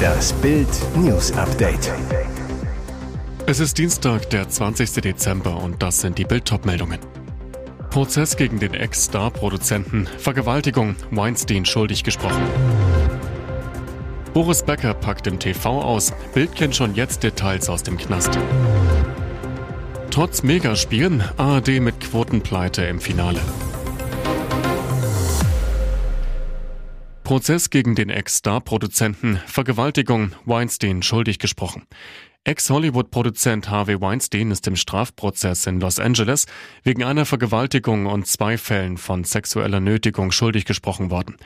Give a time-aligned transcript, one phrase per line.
[0.00, 1.92] Das Bild News Update.
[3.46, 4.92] Es ist Dienstag, der 20.
[4.92, 6.98] Dezember und das sind die Bild meldungen
[7.90, 12.42] Prozess gegen den Ex-Star-Produzenten, Vergewaltigung, Weinstein schuldig gesprochen.
[14.32, 18.38] Boris Becker packt im TV aus, Bild kennt schon jetzt Details aus dem Knast.
[20.10, 23.40] Trotz Megaspielen, ARD mit Quotenpleite im Finale.
[27.30, 31.84] Prozess gegen den Ex-Star-Produzenten, Vergewaltigung, Weinstein schuldig gesprochen.
[32.42, 36.46] Ex-Hollywood-Produzent Harvey Weinstein ist im Strafprozess in Los Angeles
[36.82, 41.36] wegen einer Vergewaltigung und zwei Fällen von sexueller Nötigung schuldig gesprochen worden.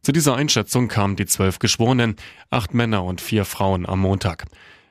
[0.00, 2.16] Zu dieser Einschätzung kamen die zwölf Geschworenen,
[2.48, 4.46] acht Männer und vier Frauen am Montag.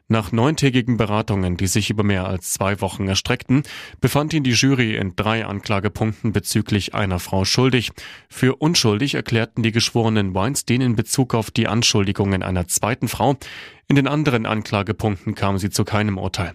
[0.08, 3.64] Nach neuntägigen Beratungen, die sich über mehr als zwei Wochen erstreckten,
[4.02, 7.90] befand ihn die Jury in drei Anklagepunkten bezüglich einer Frau schuldig.
[8.30, 13.36] Für unschuldig erklärten die Geschworenen Weinstein in Bezug auf die Anschuldigungen einer zweiten Frau.
[13.88, 16.54] In den anderen Anklagepunkten kam sie zu keinem Urteil.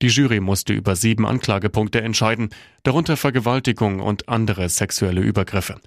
[0.00, 2.48] Die Jury musste über sieben Anklagepunkte entscheiden,
[2.84, 5.78] darunter Vergewaltigung und andere sexuelle Übergriffe.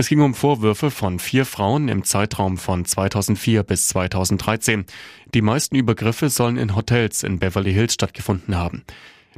[0.00, 4.86] Es ging um Vorwürfe von vier Frauen im Zeitraum von 2004 bis 2013.
[5.34, 8.84] Die meisten Übergriffe sollen in Hotels in Beverly Hills stattgefunden haben.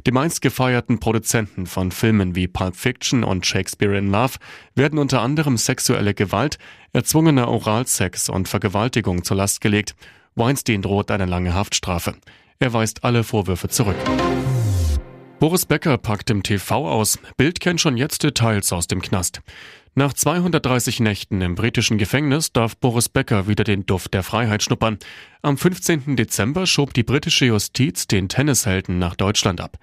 [0.05, 4.37] Die meist gefeierten Produzenten von Filmen wie Pulp Fiction und Shakespeare in Love
[4.75, 6.59] werden unter anderem sexuelle Gewalt,
[6.93, 9.95] erzwungener Oralsex und Vergewaltigung zur Last gelegt.
[10.35, 12.13] Weinstein droht eine lange Haftstrafe.
[12.59, 13.97] Er weist alle Vorwürfe zurück.
[15.41, 17.17] Boris Becker packt im TV aus.
[17.35, 19.41] Bild kennt schon jetzt Details aus dem Knast.
[19.95, 24.99] Nach 230 Nächten im britischen Gefängnis darf Boris Becker wieder den Duft der Freiheit schnuppern.
[25.41, 26.15] Am 15.
[26.15, 29.79] Dezember schob die britische Justiz den Tennishelden nach Deutschland ab.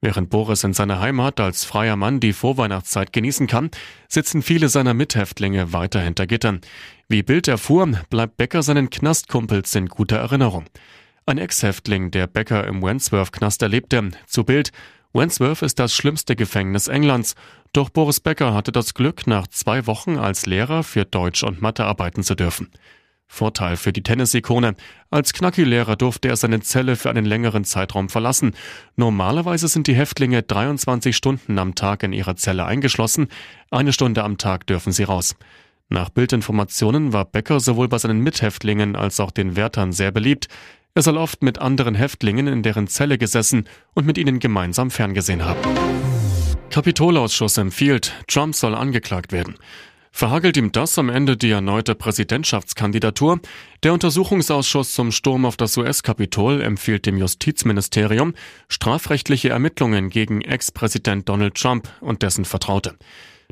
[0.00, 3.70] Während Boris in seiner Heimat als freier Mann die Vorweihnachtszeit genießen kann,
[4.08, 6.62] sitzen viele seiner Mithäftlinge weiter hinter Gittern.
[7.10, 10.64] Wie Bild erfuhr, bleibt Becker seinen Knastkumpels in guter Erinnerung.
[11.26, 14.72] Ein Ex-Häftling, der Becker im Wandsworth-Knast erlebte, zu Bild,
[15.14, 17.36] Wandsworth ist das schlimmste Gefängnis Englands.
[17.72, 21.84] Doch Boris Becker hatte das Glück, nach zwei Wochen als Lehrer für Deutsch und Mathe
[21.84, 22.68] arbeiten zu dürfen.
[23.28, 24.74] Vorteil für die Tennis-Ikone.
[25.10, 28.56] Als Knacki-Lehrer durfte er seine Zelle für einen längeren Zeitraum verlassen.
[28.96, 33.28] Normalerweise sind die Häftlinge 23 Stunden am Tag in ihrer Zelle eingeschlossen.
[33.70, 35.36] Eine Stunde am Tag dürfen sie raus.
[35.88, 40.48] Nach Bildinformationen war Becker sowohl bei seinen Mithäftlingen als auch den Wärtern sehr beliebt.
[40.96, 45.44] Er soll oft mit anderen Häftlingen in deren Zelle gesessen und mit ihnen gemeinsam ferngesehen
[45.44, 45.60] haben.
[46.70, 49.56] Kapitolausschuss empfiehlt, Trump soll angeklagt werden.
[50.12, 53.40] Verhagelt ihm das am Ende die erneute Präsidentschaftskandidatur?
[53.82, 58.34] Der Untersuchungsausschuss zum Sturm auf das US-Kapitol empfiehlt dem Justizministerium
[58.68, 62.94] strafrechtliche Ermittlungen gegen Ex-Präsident Donald Trump und dessen Vertraute.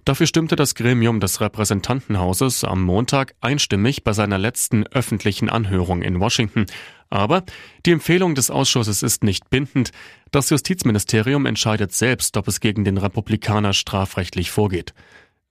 [0.05, 6.19] Dafür stimmte das Gremium des Repräsentantenhauses am Montag einstimmig bei seiner letzten öffentlichen Anhörung in
[6.19, 6.67] Washington.
[7.09, 7.45] Aber
[7.87, 9.93] die Empfehlung des Ausschusses ist nicht bindend.
[10.31, 14.93] Das Justizministerium entscheidet selbst, ob es gegen den Republikaner strafrechtlich vorgeht.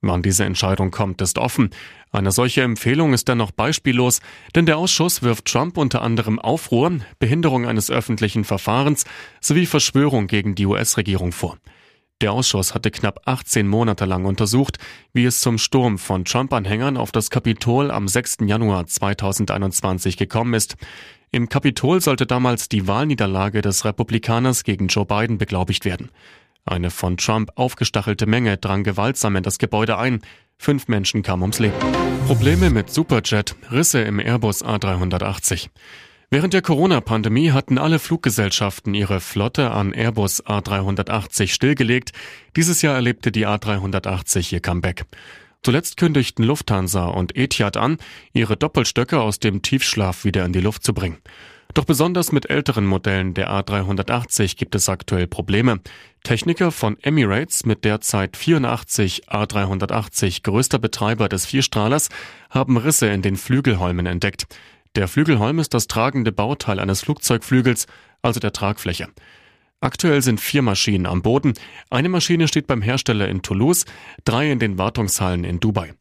[0.04, 1.70] Wann diese Entscheidung kommt, ist offen.
[2.10, 4.20] Eine solche Empfehlung ist dennoch beispiellos,
[4.56, 9.04] denn der Ausschuss wirft Trump unter anderem Aufruhr, Behinderung eines öffentlichen Verfahrens
[9.40, 11.56] sowie Verschwörung gegen die US-Regierung vor.
[12.22, 14.78] Der Ausschuss hatte knapp 18 Monate lang untersucht,
[15.12, 18.38] wie es zum Sturm von Trump-Anhängern auf das Kapitol am 6.
[18.46, 20.76] Januar 2021 gekommen ist.
[21.32, 26.12] Im Kapitol sollte damals die Wahlniederlage des Republikaners gegen Joe Biden beglaubigt werden.
[26.64, 30.22] Eine von Trump aufgestachelte Menge drang gewaltsam in das Gebäude ein.
[30.58, 31.74] Fünf Menschen kamen ums Leben.
[32.28, 35.70] Probleme mit Superjet, Risse im Airbus A380.
[36.32, 42.12] Während der Corona-Pandemie hatten alle Fluggesellschaften ihre Flotte an Airbus A380 stillgelegt.
[42.56, 45.04] Dieses Jahr erlebte die A380 ihr Comeback.
[45.62, 47.98] Zuletzt kündigten Lufthansa und Etihad an,
[48.32, 51.18] ihre Doppelstöcke aus dem Tiefschlaf wieder in die Luft zu bringen.
[51.74, 55.80] Doch besonders mit älteren Modellen der A380 gibt es aktuell Probleme.
[56.22, 62.08] Techniker von Emirates mit derzeit 84 A380 größter Betreiber des Vierstrahlers
[62.48, 64.46] haben Risse in den Flügelholmen entdeckt.
[64.94, 67.86] Der Flügelholm ist das tragende Bauteil eines Flugzeugflügels,
[68.20, 69.08] also der Tragfläche.
[69.80, 71.54] Aktuell sind vier Maschinen am Boden.
[71.88, 73.86] Eine Maschine steht beim Hersteller in Toulouse,
[74.24, 75.94] drei in den Wartungshallen in Dubai.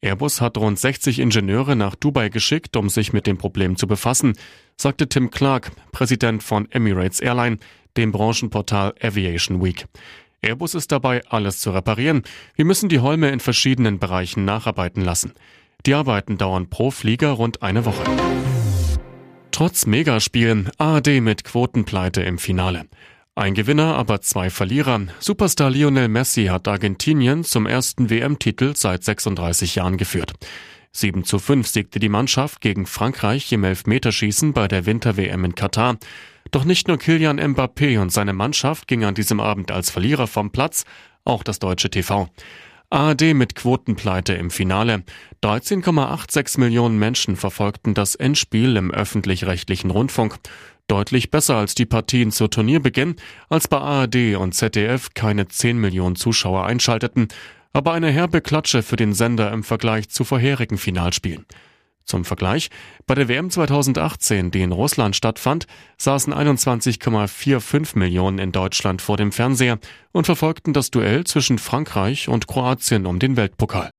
[0.00, 4.34] Airbus hat rund 60 Ingenieure nach Dubai geschickt, um sich mit dem Problem zu befassen,
[4.76, 7.58] sagte Tim Clark, Präsident von Emirates Airline,
[7.96, 9.86] dem Branchenportal Aviation Week.
[10.40, 12.22] Airbus ist dabei, alles zu reparieren.
[12.54, 15.32] Wir müssen die Holme in verschiedenen Bereichen nacharbeiten lassen.
[15.86, 18.02] Die Arbeiten dauern pro Flieger rund eine Woche.
[19.52, 22.86] Trotz Megaspielen ARD mit Quotenpleite im Finale.
[23.36, 25.02] Ein Gewinner, aber zwei Verlierer.
[25.20, 30.32] Superstar Lionel Messi hat Argentinien zum ersten WM-Titel seit 36 Jahren geführt.
[30.90, 35.98] 7 zu 5 siegte die Mannschaft gegen Frankreich im Elfmeterschießen bei der Winter-WM in Katar.
[36.50, 40.50] Doch nicht nur Kilian Mbappé und seine Mannschaft gingen an diesem Abend als Verlierer vom
[40.50, 40.84] Platz,
[41.24, 42.28] auch das deutsche TV.
[42.90, 45.04] ARD mit Quotenpleite im Finale.
[45.42, 50.36] 13,86 Millionen Menschen verfolgten das Endspiel im öffentlich-rechtlichen Rundfunk.
[50.86, 53.16] Deutlich besser als die Partien zu Turnierbeginn,
[53.50, 57.28] als bei ARD und ZDF keine 10 Millionen Zuschauer einschalteten,
[57.74, 61.44] aber eine herbe Klatsche für den Sender im Vergleich zu vorherigen Finalspielen.
[62.08, 62.70] Zum Vergleich,
[63.06, 65.66] bei der WM 2018, die in Russland stattfand,
[65.98, 69.78] saßen 21,45 Millionen in Deutschland vor dem Fernseher
[70.12, 73.90] und verfolgten das Duell zwischen Frankreich und Kroatien um den Weltpokal.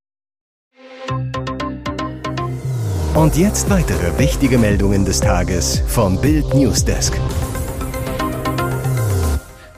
[3.13, 7.13] Und jetzt weitere wichtige Meldungen des Tages vom Bild Newsdesk.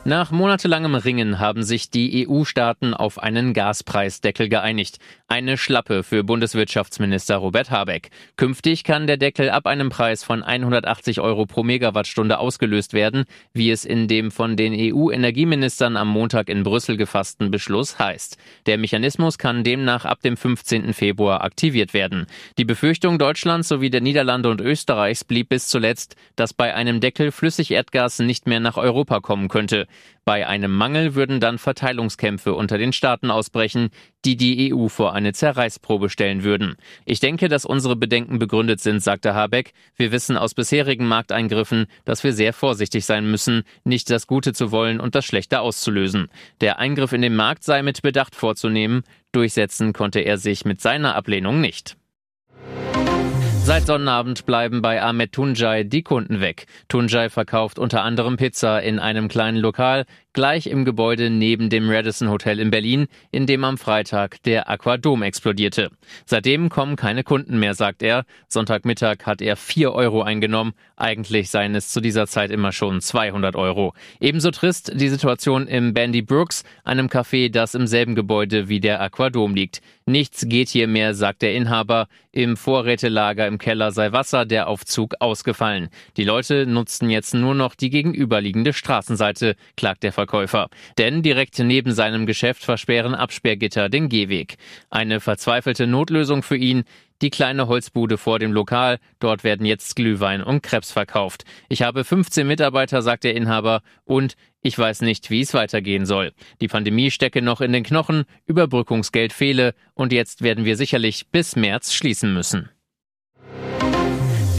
[0.03, 4.97] Nach monatelangem Ringen haben sich die EU-Staaten auf einen Gaspreisdeckel geeinigt.
[5.27, 8.09] Eine Schlappe für Bundeswirtschaftsminister Robert Habeck.
[8.35, 13.69] Künftig kann der Deckel ab einem Preis von 180 Euro pro Megawattstunde ausgelöst werden, wie
[13.69, 18.39] es in dem von den EU-Energieministern am Montag in Brüssel gefassten Beschluss heißt.
[18.65, 20.93] Der Mechanismus kann demnach ab dem 15.
[20.93, 22.25] Februar aktiviert werden.
[22.57, 27.31] Die Befürchtung Deutschlands sowie der Niederlande und Österreichs blieb bis zuletzt, dass bei einem Deckel
[27.31, 29.87] Flüssigerdgas nicht mehr nach Europa kommen könnte.
[30.23, 33.89] Bei einem Mangel würden dann Verteilungskämpfe unter den Staaten ausbrechen,
[34.23, 36.75] die die EU vor eine Zerreißprobe stellen würden.
[37.05, 39.73] Ich denke, dass unsere Bedenken begründet sind, sagte Habeck.
[39.95, 44.71] Wir wissen aus bisherigen Markteingriffen, dass wir sehr vorsichtig sein müssen, nicht das Gute zu
[44.71, 46.27] wollen und das Schlechte auszulösen.
[46.61, 49.03] Der Eingriff in den Markt sei mit Bedacht vorzunehmen.
[49.31, 51.97] Durchsetzen konnte er sich mit seiner Ablehnung nicht.
[53.63, 56.65] Seit Sonnabend bleiben bei Ahmed Tunjai die Kunden weg.
[56.89, 62.29] Tunjai verkauft unter anderem Pizza in einem kleinen Lokal, gleich im Gebäude neben dem Radisson
[62.29, 65.89] Hotel in Berlin, in dem am Freitag der Aquadom explodierte.
[66.25, 68.25] Seitdem kommen keine Kunden mehr, sagt er.
[68.47, 70.73] Sonntagmittag hat er 4 Euro eingenommen.
[70.95, 73.93] Eigentlich seien es zu dieser Zeit immer schon 200 Euro.
[74.19, 79.01] Ebenso trist die Situation im Bandy Brooks, einem Café, das im selben Gebäude wie der
[79.01, 79.81] Aquadom liegt.
[80.05, 82.07] Nichts geht hier mehr, sagt der Inhaber.
[82.33, 85.89] Im Vorrätelager im Keller sei Wasser, der Aufzug ausgefallen.
[86.17, 90.69] Die Leute nutzten jetzt nur noch die gegenüberliegende Straßenseite, klagt der Verkäufer.
[90.99, 94.57] Denn direkt neben seinem Geschäft versperren Absperrgitter den Gehweg.
[94.91, 96.83] Eine verzweifelte Notlösung für ihn.
[97.23, 101.43] Die kleine Holzbude vor dem Lokal, dort werden jetzt Glühwein und Krebs verkauft.
[101.69, 106.33] Ich habe 15 Mitarbeiter, sagt der Inhaber, und ich weiß nicht, wie es weitergehen soll.
[106.61, 111.55] Die Pandemie stecke noch in den Knochen, Überbrückungsgeld fehle, und jetzt werden wir sicherlich bis
[111.55, 112.69] März schließen müssen.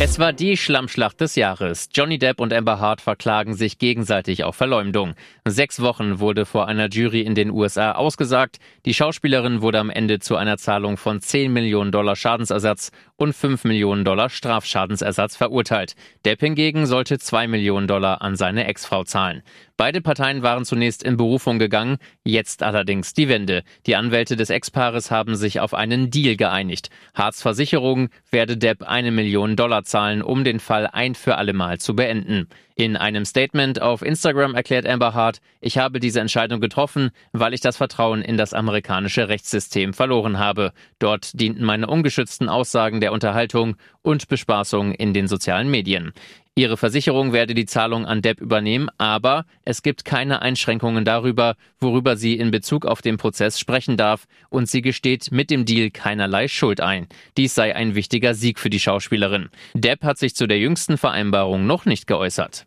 [0.05, 1.89] Es war die Schlammschlacht des Jahres.
[1.95, 5.15] Johnny Depp und Amber Hart verklagen sich gegenseitig auf Verleumdung.
[5.45, 8.59] Sechs Wochen wurde vor einer Jury in den USA ausgesagt.
[8.85, 13.63] Die Schauspielerin wurde am Ende zu einer Zahlung von 10 Millionen Dollar Schadensersatz und 5
[13.63, 15.95] Millionen Dollar Strafschadensersatz verurteilt.
[16.25, 19.45] Depp hingegen sollte 2 Millionen Dollar an seine Ex-Frau zahlen.
[19.77, 23.65] Beide Parteien waren zunächst in Berufung gegangen, jetzt allerdings die Wende.
[23.87, 26.91] Die Anwälte des Ex-Paares haben sich auf einen Deal geeinigt.
[27.15, 29.92] Harz Versicherung werde Depp eine Million Dollar zahlen,
[30.23, 32.49] um den Fall ein für allemal zu beenden.
[32.75, 37.61] In einem Statement auf Instagram erklärt Amber Hart, ich habe diese Entscheidung getroffen, weil ich
[37.61, 40.73] das Vertrauen in das amerikanische Rechtssystem verloren habe.
[40.99, 46.13] Dort dienten meine ungeschützten Aussagen der Unterhaltung und Bespaßung in den sozialen Medien.
[46.55, 52.17] Ihre Versicherung werde die Zahlung an Depp übernehmen, aber es gibt keine Einschränkungen darüber, worüber
[52.17, 56.49] sie in Bezug auf den Prozess sprechen darf, und sie gesteht mit dem Deal keinerlei
[56.49, 57.06] Schuld ein.
[57.39, 59.49] Dies sei ein wichtiger Sieg für die Schauspielerin.
[59.73, 62.62] Depp hat sich zu der jüngsten Vereinbarung noch nicht geäußert.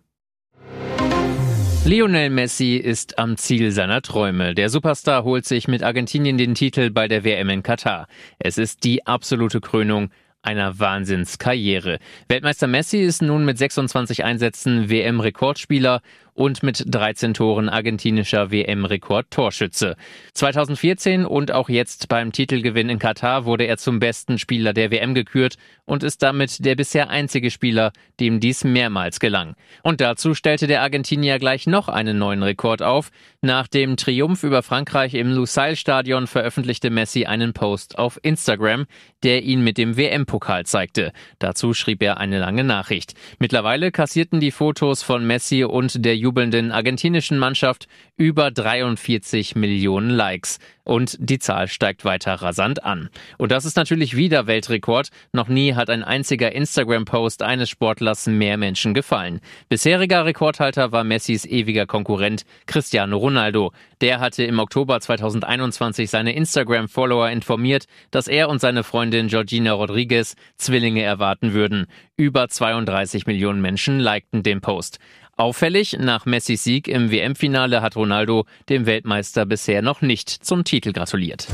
[1.86, 4.56] Lionel Messi ist am Ziel seiner Träume.
[4.56, 8.08] Der Superstar holt sich mit Argentinien den Titel bei der WM in Katar.
[8.40, 10.10] Es ist die absolute Krönung
[10.42, 12.00] einer Wahnsinnskarriere.
[12.28, 16.02] Weltmeister Messi ist nun mit 26 Einsätzen WM-Rekordspieler
[16.36, 19.96] und mit 13 Toren argentinischer WM-Rekord-Torschütze.
[20.34, 25.16] 2014 und auch jetzt beim Titelgewinn in Katar wurde er zum besten Spieler der WM
[25.16, 29.56] gekürt und ist damit der bisher einzige Spieler, dem dies mehrmals gelang.
[29.82, 33.12] Und dazu stellte der Argentinier gleich noch einen neuen Rekord auf.
[33.42, 38.88] Nach dem Triumph über Frankreich im Lusail-Stadion veröffentlichte Messi einen Post auf Instagram,
[39.24, 41.14] der ihn mit dem WM-Pokal zeigte.
[41.40, 43.14] Dazu schrieb er eine lange Nachricht.
[43.40, 50.58] Mittlerweile kassierten die Fotos von Messi und der jubelnden argentinischen Mannschaft über 43 Millionen Likes.
[50.84, 53.10] Und die Zahl steigt weiter rasant an.
[53.38, 55.10] Und das ist natürlich wieder Weltrekord.
[55.34, 59.40] Noch nie hat ein einziger Instagram-Post eines Sportlers mehr Menschen gefallen.
[59.68, 63.72] Bisheriger Rekordhalter war Messis ewiger Konkurrent Cristiano Ronaldo.
[64.02, 70.36] Der hatte im Oktober 2021 seine Instagram-Follower informiert, dass er und seine Freundin Georgina Rodriguez
[70.58, 71.88] Zwillinge erwarten würden.
[72.18, 75.00] Über 32 Millionen Menschen likten den Post.
[75.38, 80.94] Auffällig, nach Messis Sieg im WM-Finale hat Ronaldo dem Weltmeister bisher noch nicht zum Titel
[80.94, 81.48] gratuliert.